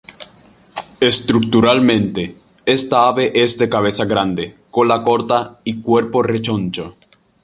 [0.99, 2.33] Estructuralmente,
[2.65, 6.95] esta ave es de cabeza grande, cola corta y cuerpo rechoncho.